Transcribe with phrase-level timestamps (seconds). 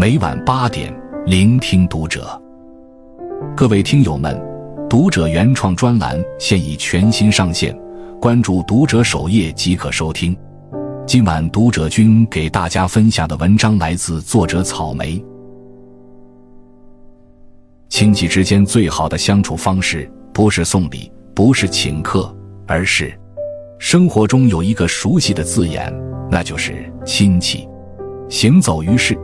[0.00, 0.90] 每晚八点，
[1.26, 2.26] 聆听读者。
[3.54, 4.34] 各位听友们，
[4.88, 7.78] 读者原创专栏现已全新上线，
[8.18, 10.34] 关注读者首页即可收听。
[11.06, 15.22] 今晚读者君给大家分享的文章来自作者草莓。
[17.90, 22.34] 亲戚之间最好的相处方式，不是送礼，不是请客，
[22.66, 23.12] 而是
[23.78, 25.94] 生活中有一个熟悉的字眼，
[26.30, 27.68] 那就是亲戚。
[28.30, 29.14] 行走于世。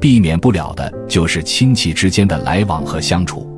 [0.00, 3.48] 避免不了的就是亲戚之间的来往和相处，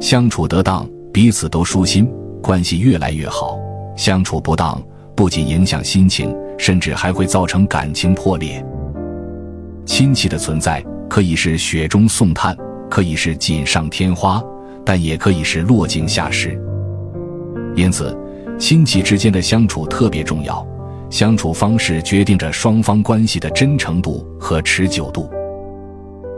[0.00, 2.06] 相处得当，彼此都舒心，
[2.42, 3.58] 关系越来越好；
[3.96, 4.80] 相处不当，
[5.16, 8.64] 不仅影响心情，甚至还会造成感情破裂。
[9.86, 12.56] 亲戚的存在可以是雪中送炭，
[12.90, 14.42] 可以是锦上添花，
[14.84, 16.60] 但也可以是落井下石。
[17.74, 18.16] 因此，
[18.58, 20.66] 亲戚之间的相处特别重要。
[21.10, 25.30] 相处方式决定着双方关系的真诚度和持久度。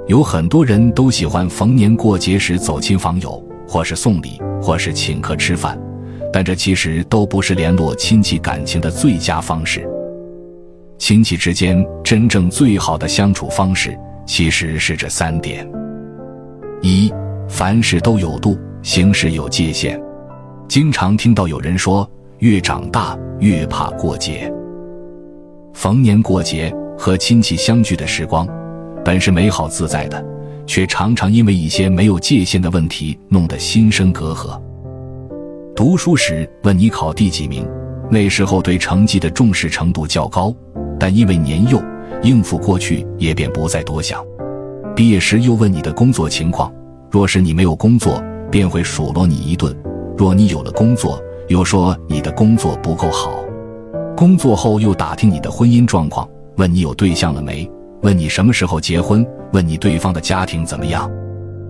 [0.07, 5.77] 有很多人都喜欢逢年过节时走亲访友，或是送礼，或是请客吃饭，
[6.33, 9.89] 但这其实都不是联络亲戚感情的最佳方式。
[10.99, 15.69] 亲戚之间真正最好的相处方式，其实是这三点：
[16.83, 17.12] 一，
[17.49, 20.01] 凡事都有度，行事有界限。
[20.69, 24.53] 经常听到有人说，越长大越怕过节。
[25.77, 28.49] 逢年过节和亲戚相聚的时光，
[29.05, 30.25] 本是美好自在的，
[30.67, 34.59] 却常常因为一些没有界限的问题，弄得心生隔阂。
[35.77, 37.69] 读书时问你考第几名，
[38.11, 40.51] 那时候对成绩的重视程度较高，
[40.99, 41.79] 但因为年幼，
[42.23, 44.25] 应付过去也便不再多想。
[44.97, 46.73] 毕业时又问你的工作情况，
[47.11, 49.75] 若是你没有工作，便会数落你一顿；
[50.17, 53.46] 若你有了工作，又说你的工作不够好。
[54.17, 61.11] 工作后又打听你的婚姻状况，问你有对象了没，问你什么时候结婚，问你对方的家庭怎么样。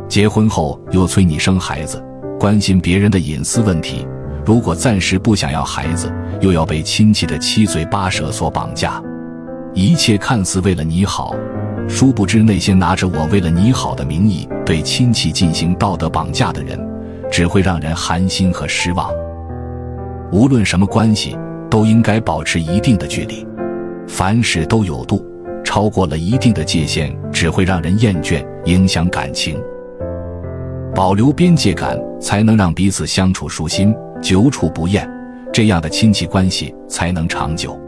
[0.08, 2.01] 结婚后又催你生孩子，
[2.39, 4.06] 关心别人的隐私问题。
[4.45, 6.08] 如果暂时不想要孩子，
[6.40, 9.02] 又要被亲戚的七嘴八舌所绑架。
[9.74, 11.35] 一切看似为了你好，
[11.89, 16.79] 殊不知那些拿着我为了你好的名义对亲戚进行道德绑架的人，
[17.29, 19.11] 只会让人寒心和失望。
[20.30, 21.36] 无论什么关系。
[21.77, 23.47] 都应该保持一定的距离，
[24.09, 25.23] 凡事都有度，
[25.63, 29.61] 超过了一定的界限，只会让人厌倦，影响感情。
[30.95, 35.07] 保留边界感，才能让彼此相处舒心、久处不厌，
[35.53, 37.79] 这样的亲戚关系才能长久。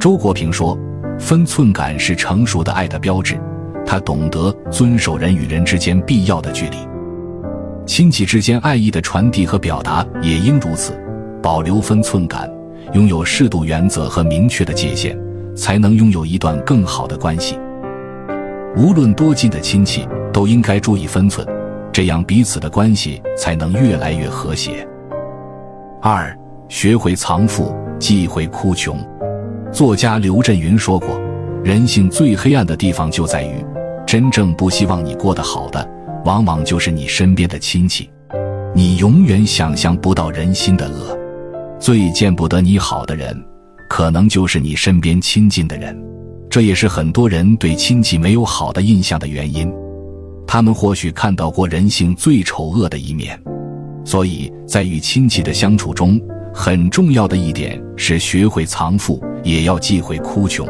[0.00, 0.76] 周国平说
[1.20, 3.38] ：“分寸感是成熟的爱的标志。”
[3.86, 6.78] 他懂得遵守人与人之间必要的距离，
[7.86, 11.00] 亲戚之间爱意的传递和表达也应如此，
[11.40, 12.50] 保留分寸感。
[12.92, 15.16] 拥有适度原则和明确的界限，
[15.56, 17.58] 才能拥有一段更好的关系。
[18.76, 21.46] 无论多近的亲戚，都应该注意分寸，
[21.90, 24.86] 这样彼此的关系才能越来越和谐。
[26.02, 26.36] 二，
[26.68, 28.98] 学会藏富，忌讳哭穷。
[29.70, 31.08] 作家刘震云说过
[31.64, 33.64] ：“人性最黑暗的地方就在于，
[34.06, 35.88] 真正不希望你过得好的，
[36.26, 38.10] 往往就是你身边的亲戚。
[38.74, 41.18] 你永远想象不到人心的恶。”
[41.82, 43.36] 最见不得你好的人，
[43.88, 46.00] 可能就是你身边亲近的人，
[46.48, 49.68] 这也是很多人对亲戚没有好的印象的原因。
[50.46, 53.36] 他们或许看到过人性最丑恶的一面，
[54.04, 56.20] 所以在与亲戚的相处中，
[56.54, 60.64] 很重要的一点是学会藏富，也要忌讳哭穷。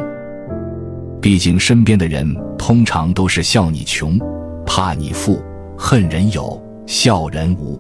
[1.20, 4.18] 毕竟身边的人通常都是笑你穷，
[4.64, 5.42] 怕你富，
[5.76, 7.78] 恨人有，笑人无，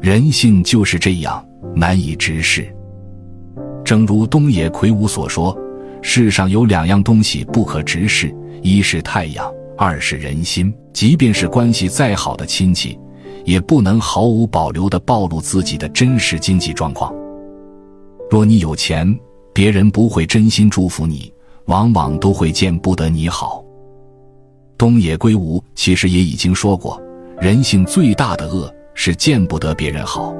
[0.00, 1.46] 人性就是这样。
[1.74, 2.66] 难以直视。
[3.84, 5.56] 正如东野圭吾所说
[6.02, 10.72] ：“世上有两样东西不可直视，一是太阳，二是人心。
[10.92, 12.98] 即便是关系再好的亲戚，
[13.44, 17.12] 也不能毫无保留地暴露自己的真实经济状况。
[18.30, 19.18] 若你有钱，
[19.52, 21.32] 别人不会真心祝福你，
[21.66, 23.64] 往往都会见不得你好。”
[24.78, 27.00] 东野圭吾其实也已经说过
[27.40, 30.34] ：“人性最大的恶是见不得别人好。”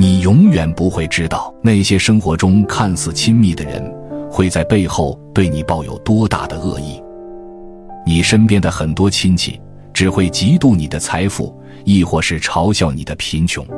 [0.00, 3.94] 你永远不会知道，那些生活中看似亲密的人，
[4.30, 6.98] 会在背后对你抱有多大的恶意。
[8.06, 9.60] 你身边的很多亲戚，
[9.92, 11.54] 只会嫉妒你的财富，
[11.84, 13.62] 亦或是嘲笑你的贫穷。《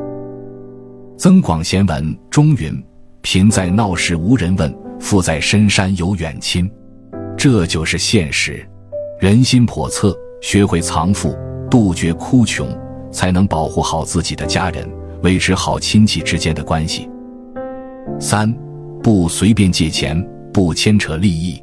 [1.16, 2.80] 增广贤文》中云
[3.22, 6.70] ：“贫在闹市无人问，富在深山有远亲。”
[7.36, 8.64] 这就是现实。
[9.18, 11.36] 人心叵测，学会藏富，
[11.68, 12.68] 杜绝哭穷，
[13.10, 14.88] 才能保护好自己的家人。
[15.22, 17.08] 维持好亲戚之间的关系。
[18.18, 18.52] 三，
[19.02, 20.20] 不随便借钱，
[20.52, 21.62] 不牵扯利益。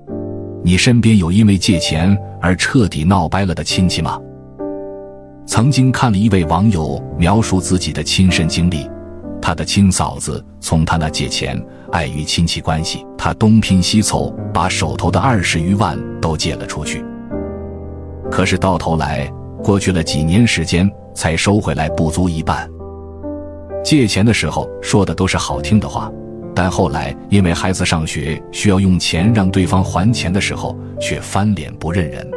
[0.63, 4.19] 你身边有因为借钱而彻底闹掰了的亲戚吗？
[5.45, 8.89] 曾经看了一位网友描述自己的亲身经历，
[9.41, 11.59] 他的亲嫂子从他那借钱，
[11.91, 17.03] 碍于亲戚关系，他东拼西凑，把手头的二十余万都借了出去。
[18.29, 19.27] 可是到头来，
[19.63, 22.69] 过去了几年时间，才收回来不足一半。
[23.83, 26.11] 借钱的时候说的都是好听的话，
[26.53, 32.29] 但后来因为孩子上学需要用钱让对方还钱的时候，却翻脸不认人。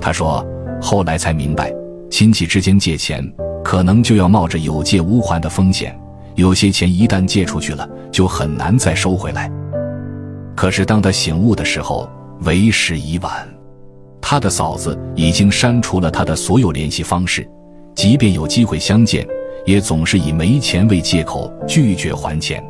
[0.00, 0.44] 他说，
[0.80, 1.72] 后来才明白。
[2.10, 3.24] 亲戚之间借钱，
[3.64, 5.98] 可能就要冒着有借无还的风险。
[6.36, 9.50] 有些钱一旦借出去了，就很难再收回来。
[10.54, 12.08] 可是当他醒悟的时候，
[12.42, 13.32] 为时已晚。
[14.20, 17.48] 他的嫂子已经删除了他的所有联系方式，
[17.94, 19.26] 即便有机会相见，
[19.64, 22.62] 也总是以没钱为借口拒绝还钱。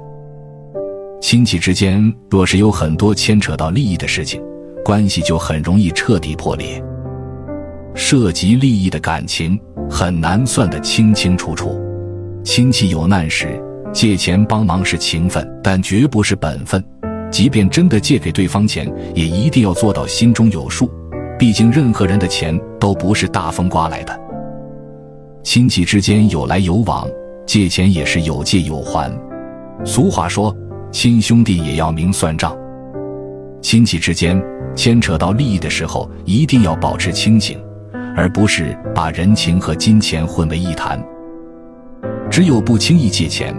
[1.20, 4.43] 亲戚之间若是有很多牵扯到利益的事情，
[4.85, 6.82] 关系就很容易彻底破裂。
[7.94, 9.58] 涉及利益的感情
[9.88, 11.81] 很难算得清清楚楚。
[12.43, 13.58] 亲戚有难时
[13.93, 16.85] 借钱帮忙是情分，但绝不是本分。
[17.31, 20.90] 即便真的借给对方钱，也一定要做到心中有数。
[21.38, 24.24] 毕竟任何人的钱都不是大风刮来的。
[25.44, 27.06] 亲戚之间有来有往，
[27.44, 29.12] 借钱也是有借有还。
[29.85, 30.56] 俗话说
[30.91, 32.56] ：“亲兄弟也要明算账。”
[33.61, 34.43] 亲戚之间
[34.75, 37.62] 牵扯到利益的时候，一定要保持清醒。
[38.17, 41.02] 而不是把人情和金钱混为一谈。
[42.31, 43.55] 只有不轻易借钱，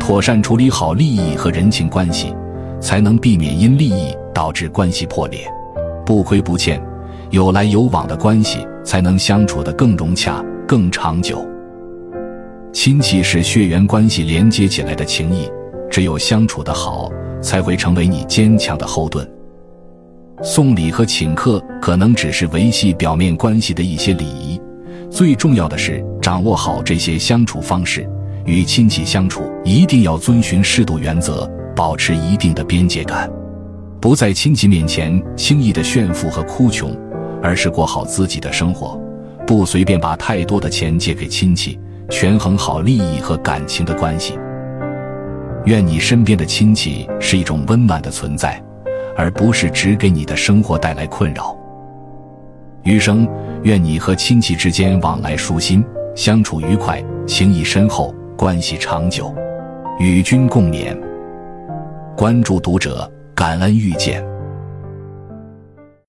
[0.00, 2.34] 妥善处理好利益和人情关系，
[2.80, 5.48] 才能避免因利益导致关系破裂。
[6.04, 6.82] 不亏不欠，
[7.30, 11.44] 有来有往的关系，才能相处得更融洽、更长久。
[12.72, 15.50] 亲戚是血缘关系连接起来的情谊，
[15.90, 17.10] 只有相处得好，
[17.42, 19.28] 才会成为你坚强的后盾。
[20.44, 24.60] 送礼和请客可能只是维系表面关系的一些礼仪，
[25.10, 28.08] 最重要的是掌握好这些相处方式。
[28.46, 33.28] 与亲戚相处，一定要遵循适度原则，保持一定的边界感，
[34.00, 36.96] 不在亲戚面前轻易的炫富和哭穷，
[37.42, 38.96] 而是过好自己的生活，
[39.50, 41.76] 不随便把太多的钱借给亲戚，
[42.08, 44.38] 权衡好利益和感情的关系。
[45.64, 48.62] 愿你身边的亲戚是一种温暖的存在。
[49.16, 51.54] 而不是只给你的生活带来困扰。
[52.84, 53.28] 余生，
[53.64, 59.34] 愿你和亲戚之间往来舒心，相处愉快，情谊深厚，关系长久。
[59.98, 60.96] 与君共勉。
[62.16, 64.29] 关注读者，感恩遇见。